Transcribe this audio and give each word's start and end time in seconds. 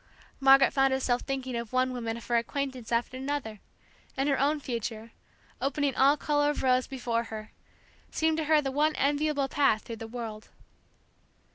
Margaret 0.39 0.73
found 0.73 0.91
herself 0.93 1.21
thinking 1.21 1.55
of 1.55 1.71
one 1.71 1.93
woman 1.93 2.17
of 2.17 2.25
her 2.25 2.37
acquaintance 2.37 2.91
after 2.91 3.17
another, 3.17 3.59
and 4.17 4.27
her 4.27 4.39
own 4.39 4.59
future, 4.59 5.11
opening 5.61 5.93
all 5.95 6.17
color 6.17 6.49
of 6.49 6.63
rose 6.63 6.87
before 6.87 7.25
her, 7.25 7.51
seemed 8.09 8.37
to 8.37 8.45
her 8.45 8.61
the 8.63 8.71
one 8.71 8.95
enviable 8.95 9.47
path 9.47 9.83
through 9.83 9.97
the 9.97 10.07
world. 10.07 10.49